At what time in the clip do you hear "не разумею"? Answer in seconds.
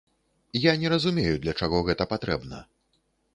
0.83-1.35